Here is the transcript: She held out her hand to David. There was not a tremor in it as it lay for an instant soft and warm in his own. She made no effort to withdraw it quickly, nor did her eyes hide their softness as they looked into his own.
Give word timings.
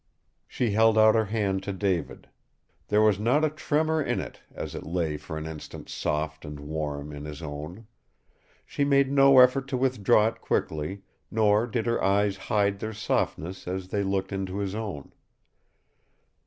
She 0.47 0.71
held 0.71 0.97
out 0.97 1.13
her 1.13 1.25
hand 1.25 1.61
to 1.61 1.71
David. 1.73 2.27
There 2.87 3.03
was 3.03 3.19
not 3.19 3.45
a 3.45 3.51
tremor 3.51 4.01
in 4.01 4.19
it 4.19 4.41
as 4.51 4.73
it 4.73 4.83
lay 4.83 5.15
for 5.15 5.37
an 5.37 5.45
instant 5.45 5.89
soft 5.89 6.43
and 6.43 6.59
warm 6.59 7.11
in 7.13 7.25
his 7.25 7.43
own. 7.43 7.85
She 8.65 8.83
made 8.83 9.11
no 9.11 9.37
effort 9.37 9.67
to 9.67 9.77
withdraw 9.77 10.25
it 10.29 10.41
quickly, 10.41 11.03
nor 11.29 11.67
did 11.67 11.85
her 11.85 12.03
eyes 12.03 12.35
hide 12.35 12.79
their 12.79 12.93
softness 12.93 13.67
as 13.67 13.89
they 13.89 14.01
looked 14.01 14.31
into 14.31 14.57
his 14.57 14.73
own. 14.73 15.11